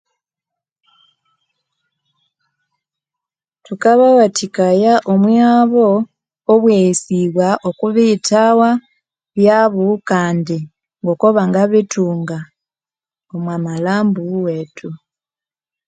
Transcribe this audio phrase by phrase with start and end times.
[3.65, 5.87] Thukabawathikaya omwihabo
[6.53, 8.69] obweghesibwa okwa biyithawa
[9.35, 10.57] byabo kandi
[11.01, 12.37] ngokobanga bithunga
[13.35, 14.89] omwa malhambo wethu.